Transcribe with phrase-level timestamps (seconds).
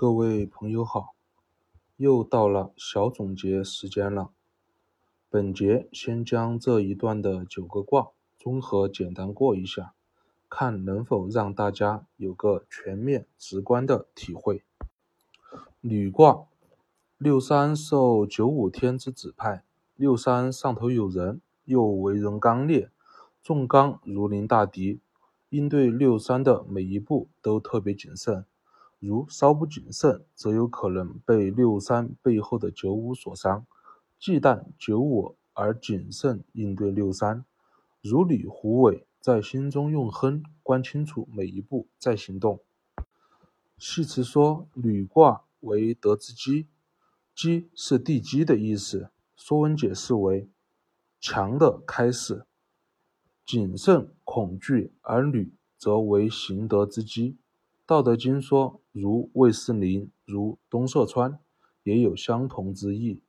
[0.00, 1.14] 各位朋友好，
[1.98, 4.30] 又到了小总结时间了。
[5.28, 8.08] 本节先将这一段的九个卦
[8.38, 9.92] 综合简单过一下，
[10.48, 14.64] 看能否让大家有个全面直观的体会。
[15.82, 16.46] 女卦，
[17.18, 19.62] 六三受九五天之指派，
[19.96, 22.90] 六三上头有人，又为人刚烈，
[23.42, 25.00] 重刚如临大敌，
[25.50, 28.46] 应对六三的每一步都特别谨慎。
[29.00, 33.66] 如稍不谨慎，则有可能被六三背后的九五所伤。
[34.18, 37.44] 忌惮九五而谨慎应对六三。
[38.02, 42.60] 如履虎尾，在心中用亨观清楚每一步再行动。
[43.78, 46.66] 系辞说履卦为德之基，
[47.34, 49.10] 基是地基的意思。
[49.34, 50.48] 说文解释为
[51.18, 52.44] 强的开始。
[53.46, 57.36] 谨慎恐惧而履，则为行德之基。
[57.90, 58.80] 道德经说。
[58.92, 61.40] 如魏斯林，如东涉川，
[61.82, 63.20] 也有相同之意。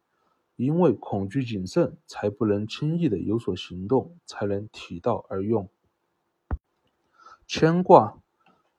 [0.55, 5.67] 因为恐惧谨慎，才不能轻易的有所行动，才能提道而用。
[7.47, 8.19] 谦卦，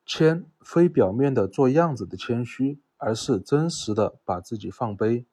[0.07, 5.25] 谦非表面的做样子的谦虚，而是真实的把自己放卑。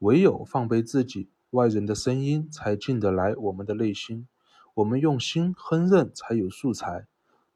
[0.00, 4.28] 唯有放卑自己，外人的声音才进得来我们的内心。
[4.74, 7.06] 我们用心哼饪，才有素材。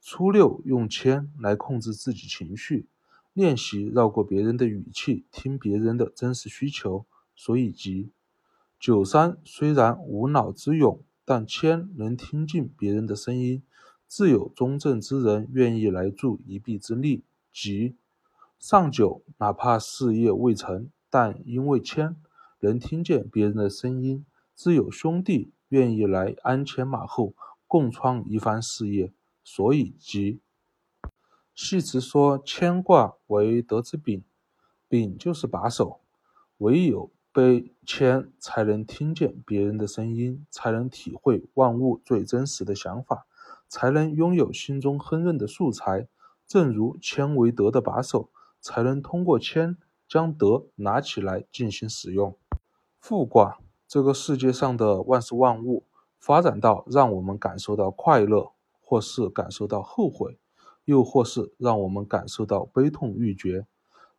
[0.00, 2.88] 初六用谦来控制自己情绪。
[3.32, 8.10] 练习绕过别人的语气，听别人的真实需求，所以急。
[8.80, 13.62] 九三虽然无脑之勇，但谦能听进别人的声音，
[14.08, 17.22] 自有中正之人愿意来助一臂之力。
[17.52, 17.96] 急。
[18.58, 22.16] 上九哪怕事业未成，但因为谦
[22.58, 27.34] 能听见别人的声音，自有兄弟愿意来鞍前马后，
[27.69, 29.12] 共创一番事业，
[29.50, 30.42] 所以即。
[31.54, 34.22] 系辞说：牵卦为德之柄，
[34.91, 36.02] 柄就是把手。
[36.58, 43.26] 唯有被牵，才能听见别人的声音，才能体会万物最真实的想法，
[43.66, 46.09] 才能拥有心中烹饪的素材。
[46.47, 48.30] 正如牵为德的把手，
[48.60, 52.36] 才能通过牵将德拿起来进行使用。
[53.00, 55.86] 复卦，这个世界上的万事万物
[56.19, 58.53] 发展到让我们感受到快乐，
[58.88, 60.38] 或是感受到后悔。
[60.84, 63.66] 又或是让我们感受到悲痛欲绝。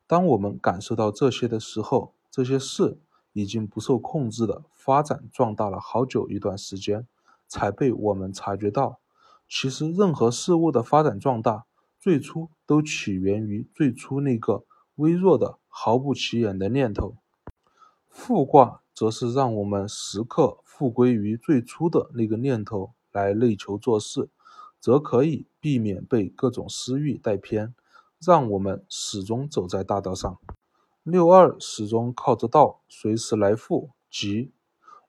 [0.06, 3.00] 当我们感受到这些的时候，这些事
[3.34, 7.08] 已经不受控制的发展壮大了好久一段时间，
[7.48, 9.00] 才被我们察觉到。
[9.48, 11.66] 其实，任何事物的发展壮大，
[12.00, 14.64] 最初都起源于最初那个
[14.98, 17.16] 微弱的、毫不起眼的念头。
[18.08, 24.30] 复卦则是让我们时刻复归于最初的那个念头来内求做事。
[24.80, 27.74] 则可以避免被各种私欲带偏，
[28.20, 30.38] 让我们始终走在大道上。
[31.04, 34.52] 六二始终靠着道，随时来复，即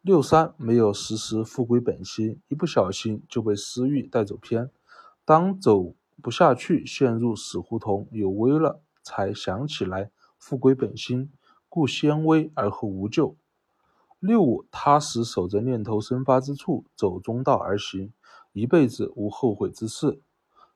[0.00, 4.70] 六三没有时时复归本心，一不小心就被私欲带走偏。
[5.25, 11.31] 当走不下去，陷入死胡同，有危了，才想起来复归本心，
[11.69, 13.37] 故先危而后无救。
[14.19, 18.12] 六五踏实守着念头生发之处，走中道而行。
[18.53, 20.21] 一辈子无后悔之事。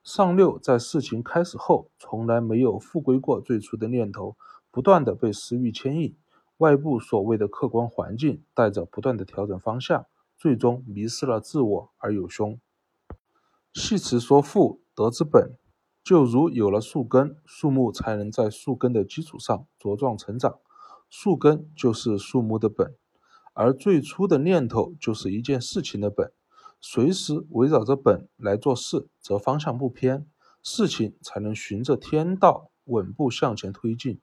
[0.03, 4.37] 上六在事情开始后，从来没有复归过最初的念头，
[4.69, 6.15] 不断的被私欲牵引，
[6.57, 10.05] 外部所谓的客观环境带着不断的调整方向，
[10.37, 12.59] 最终迷失了自我而有凶。
[13.73, 15.57] 系辞说富德之本，
[16.03, 20.59] 就如有了树根，树木才能在树根的基础上茁壮成长，
[21.09, 22.95] 树根就是树木的本，
[23.53, 26.31] 而最初的念头就是一件事情的本。
[26.87, 30.27] 随时围绕着本来做事，则方向不偏，
[30.61, 34.19] 事情才能循着天道稳步向前推进。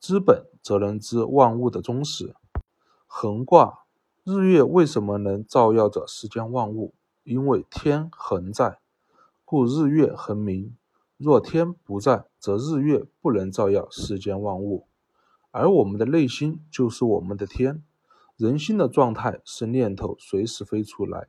[0.00, 2.34] 知本则能知万物的终始。
[3.06, 3.80] 恒卦，
[4.24, 6.94] 日月为什么能照耀着世间万物？
[7.24, 8.78] 因为天恒在，
[9.44, 10.74] 故日月恒明。
[11.18, 14.86] 若天不在，则日月不能照耀世间万物。
[15.50, 17.82] 而我们的内心就是我们的天，
[18.38, 21.28] 人心的状态是念头随时飞出来。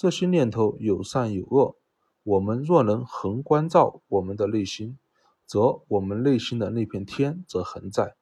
[0.00, 1.76] 这些念头有善有恶，
[2.22, 4.96] 我们若能恒关照我们的内心，
[5.44, 8.16] 则我们内心的那片天则恒在，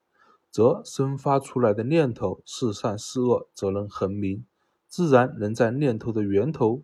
[0.51, 4.45] 则生发出来的念头是善是恶，则能恒明，
[4.89, 6.83] 自然能在念头的源头，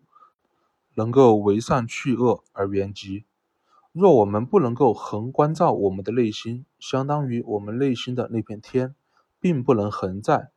[0.95, 3.25] 能够为善去恶而圆寂。
[3.91, 8.95] 若我们不能够恒关照我们的内心，相当于我们内心的那片天，
[9.41, 10.53] 并不能恒在，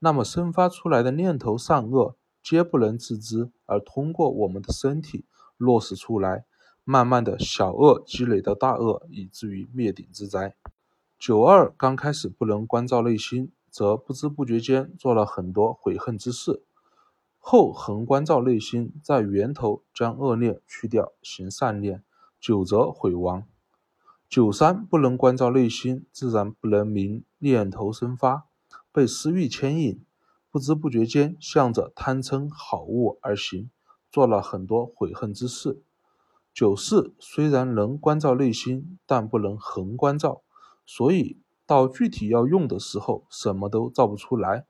[0.00, 2.17] 那么生发出来的念头善恶。
[2.48, 5.26] 皆不能自知，而通过我们的身体
[5.58, 6.46] 落实出来，
[6.82, 10.56] 慢慢的小恶积累到大恶，以至于灭顶之灾。
[11.18, 16.62] 九二刚开始不能关照内心，则不知不觉间做了很多悔恨之事；
[17.36, 22.02] 后恒关照内心，在源头将恶念去掉，行善念，
[22.40, 23.44] 久则毁亡。
[24.26, 28.46] 九三不能关照内心，自然不能明念头生发，
[28.90, 30.02] 被私欲牵引，
[30.50, 33.70] 不知不觉间向着贪嗔好恶而行，
[34.10, 35.82] 做了很多悔恨之事。
[36.54, 40.42] 九四虽然能关照内心，但不能恒关照，
[40.86, 44.66] 所以到具体要用的时候，什么都造不出来。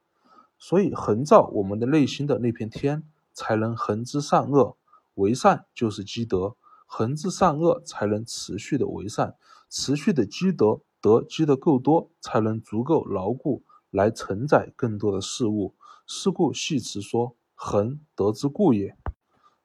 [0.58, 4.76] 所以恒照我们的内心的那片天，才能恒知善恶，
[5.14, 6.56] 为善就是积德。
[6.84, 9.36] 恒之善恶，才能持续的为善，
[9.70, 15.75] 持续的积德，德积得够多，才能足够牢固来承载更多的事物。
[16.06, 18.96] 是故系辞说：“恒得之故也。”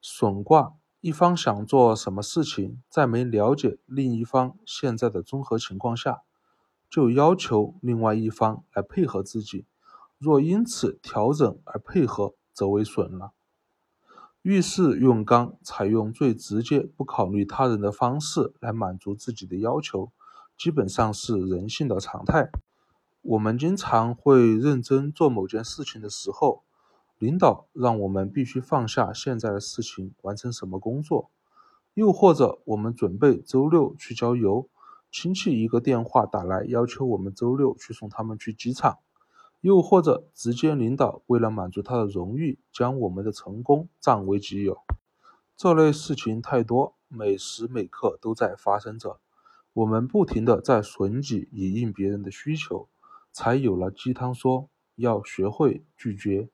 [0.02, 6.22] 损卦，一方想做什么事情，在没了解另一方现在的综合情况下，
[6.90, 9.66] 就要求另外一方来配合自己。
[10.18, 13.32] 若因此调整而配合，则为损了。
[14.42, 20.12] 遇事用刚，采用最直接、不考虑他人的方式来满足自己的要求，
[20.58, 22.50] 基本上是人性的常态。
[23.26, 26.62] 我们经常会认真做某件事情的时候，
[27.16, 31.30] 领导让我们必须放下现在的事情，完成什么工作；
[31.94, 34.68] 又或者我们准备周六去郊游，
[35.10, 38.98] 亲戚一个电话打来，要求我们周六去送他们去机场。
[39.62, 44.76] 又或者，直接领导为了满足他的荣誉，将我们的成功占为己有，
[45.56, 49.18] 这类事情太多，每时每刻都在发生着。
[49.72, 52.86] 我们不停的在损己以应别人的需求，
[53.34, 56.50] 才有了鸡汤说要学会拒绝；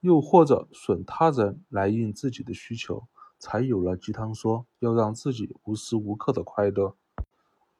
[0.00, 3.06] 又或者损他人来应自己的需求，
[3.38, 6.96] 才有了鸡汤说要让自己无时无刻的快乐。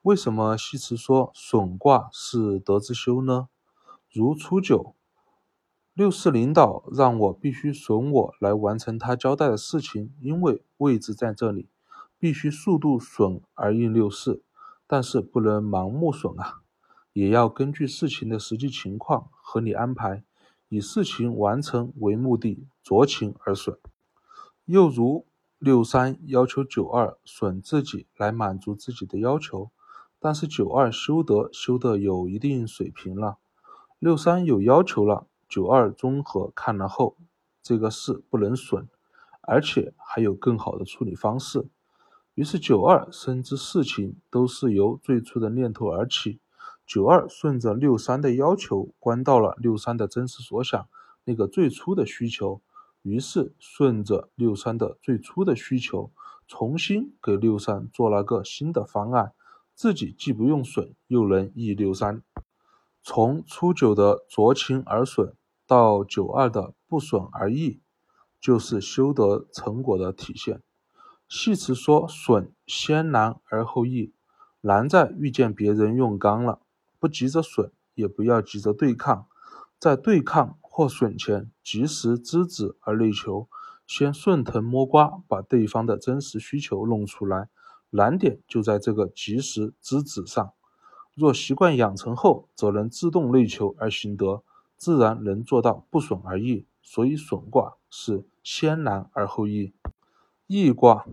[0.03, 3.49] 为什么西辞说损卦是德之修呢？
[4.13, 4.95] 如初九，
[5.93, 11.69] 六四领导让我必须损我来完成他交代的事情，因为位置在这里，
[12.21, 14.45] 必须速度损而应六四，
[14.87, 16.63] 但是不能盲目损啊，
[17.15, 20.25] 也要根据事情的实际情况合理安排，
[20.69, 23.79] 以事情完成为目的，酌情而损。
[24.65, 25.25] 又如
[25.59, 29.71] 六三要求九二损自己来满足自己的要求，
[30.19, 33.39] 但是九二修德修得有一定水平了。
[34.01, 37.17] 六三有要求了，九二综合看了后，
[37.63, 38.89] 这个事不能损，
[39.43, 41.69] 而且还有更好的处理方式。
[42.35, 46.41] 于是九二深知事情都是由最初的念头而起，
[46.87, 50.89] 九二顺着六三的要求，关到了六三的真实所想
[51.25, 52.61] 那个最初的需求，
[53.03, 56.11] 于是顺着六三的最初的需求，
[56.47, 59.33] 重新给六三做了个新的方案，
[59.75, 62.23] 自己既不用损，又能益六三。
[63.03, 65.35] 从初九的酌情而损
[65.67, 67.81] 到九二的不损而益，
[68.41, 70.61] 就是修德成果的体现。
[71.29, 74.13] 戏词说损先难而后易，
[74.61, 76.61] 难在遇见别人用刚了，
[77.05, 79.27] 不急着损，也不要急着对抗，
[79.79, 83.47] 在对抗或损前及时知止而内求，
[83.87, 87.51] 先顺藤摸瓜把对方的真实需求弄出来，
[87.91, 90.55] 难点就在这个及时知止上。
[91.15, 94.43] 若习惯养成后，则能自动内求而行得，
[94.79, 96.67] 自然能做到不损而益。
[96.81, 99.75] 所以损卦是先难而后易。
[100.47, 101.05] 易卦，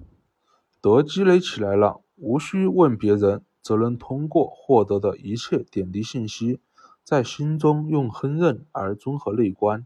[0.79, 6.60] 得积累起来了，无需问别人，则能通过获得的一切点滴信息，
[7.03, 9.86] 在心中用亨刃而综合内观，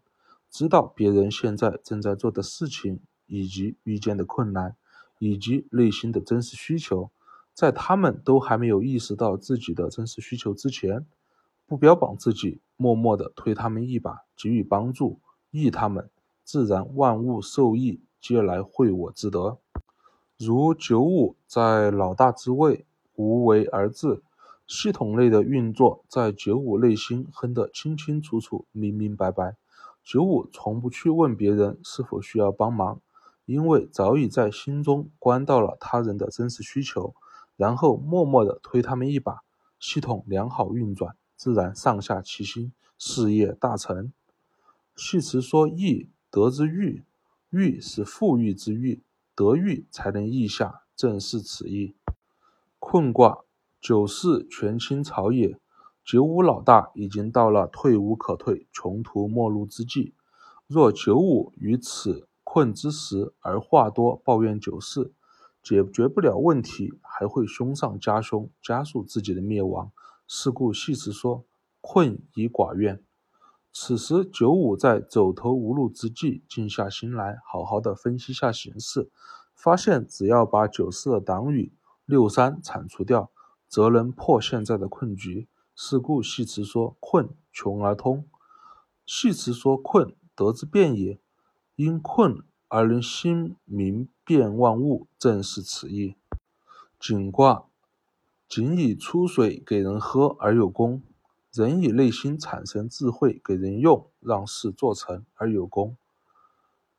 [0.49, 4.75] 知道别人现在正在做的事情，以及遇见的困难，
[5.19, 7.11] 以及内心的真实需求。
[7.53, 11.05] 在他们都还没有意识到自己的真实需求之前，
[11.65, 15.19] 不标榜自己，默默地推他们一把，给予帮助，
[15.51, 16.09] 益他们，
[16.43, 19.59] 自然万物受益，皆来惠我之德。
[20.37, 24.21] 如九五在老大之位，无为而治，
[24.67, 29.55] 系统内的运作在九五内心哼得清清楚楚、明明白白。
[30.03, 33.01] 九五从不去问别人是否需要帮忙，
[33.45, 37.13] 因为早已在心中观到了他人的真实需求。
[37.57, 39.39] 然后默默地推他们一把，
[39.79, 44.11] 系统良好运转，自然上下齐心，事业大成。
[44.95, 47.03] 系辞说：“义德之欲，
[47.49, 49.01] 欲是富裕之欲，
[49.33, 51.95] 德欲才能益下，正是此意。”
[52.87, 53.39] 困卦
[53.81, 55.59] 九四权倾朝野，
[56.03, 60.13] 九五老大已经到了退无可退、穷途末路之际。
[60.67, 65.11] 若九五于此困之时而话多抱怨九四，
[65.63, 69.91] 解决不了问题，还会凶上加凶，加速自己的灭亡，
[70.27, 71.43] 是故系辞说
[71.81, 73.03] ：“困以寡怨。”
[73.73, 79.09] 此时九五在走投无路之际，静下心来，好好的分析下形势，
[79.55, 81.73] 发现只要把九四的党羽
[82.05, 83.31] 六三铲除掉，
[83.67, 85.47] 则能破现在的困局。
[85.75, 88.25] 是故系辞说：“困，穷而通。”
[89.05, 91.19] 系辞说：“困，得之变也。
[91.75, 96.15] 因困而能心明辨万物，正是此意。”
[96.97, 97.65] 井卦，
[98.47, 101.03] 井以出水给人喝而有功，
[101.51, 105.97] 人以内心产生智慧给人用，让事做成而有功。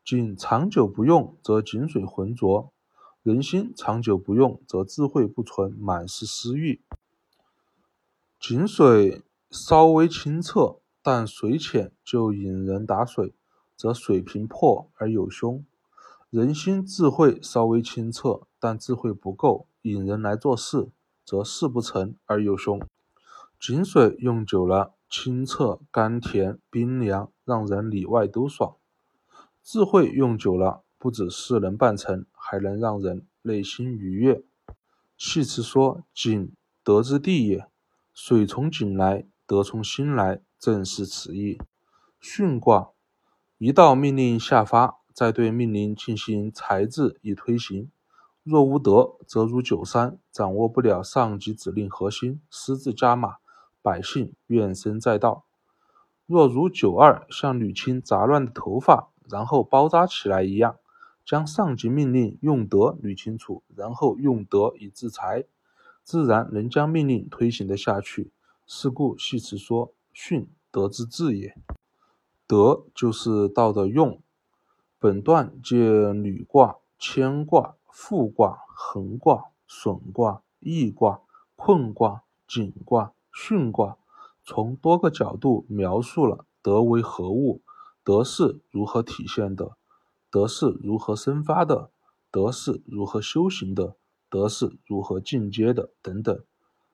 [0.04, 2.70] 井长久不用，则井水浑浊；
[3.26, 6.80] 人心长久不用，则智慧不存，满是私欲。
[8.38, 13.35] 井水稍微清澈，但水浅就引人打水，
[13.76, 15.64] 则水平破而有凶；
[16.30, 19.66] 人心智慧稍微清澈，但智慧不够。
[19.83, 20.90] 引人来做事，
[21.25, 22.80] 则事不成而有凶。
[23.59, 28.76] 井水用久了，清澈、甘甜、冰凉，让人里外都爽；
[29.64, 34.42] 智慧用久了，不止事能办成，还能让人内心愉悦。
[35.16, 36.50] 系辞说：“井，
[36.82, 37.64] 德之地也。
[38.12, 41.60] 水从井来，德从心来，正是此意。”
[42.20, 42.90] 巽卦，
[43.58, 47.88] 一道命令下发，再对命令进行裁制以推行。
[48.42, 53.36] 若无德，则如九三，掌握不了上级指令核心，私自加码，
[53.80, 55.44] 百姓怨声载道；
[56.26, 60.76] 若如九二，像吕青杂乱的头发，然后包扎起来一样，
[61.26, 65.45] 将上级命令用德捋清楚，然后用德以制裁，
[66.02, 68.30] 自然能将命令推行得下去。
[68.66, 71.54] 是故系辞说：“训，德之治也。
[72.47, 74.23] 德就是道的用。”
[74.99, 77.75] 本段借履卦、牵卦。
[77.99, 81.23] 复卦、横卦、损卦、易卦、
[81.54, 83.97] 困卦、井卦、巽卦，
[84.45, 87.62] 从多个角度描述了德为何物，
[88.04, 89.78] 德是如何体现的，
[90.30, 91.90] 德是如何生发的，
[92.30, 93.97] 德是如何修行的，
[94.28, 96.45] 德是如何进阶的等等。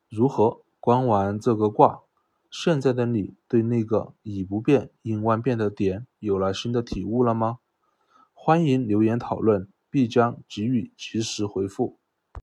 [0.08, 2.02] 如何观完这个卦，
[2.50, 7.58] 现在的你对那个以不变应万变的点有了新的体悟了吗？
[8.32, 9.68] 欢迎留言讨论。
[9.92, 11.98] 必将给予及时回复。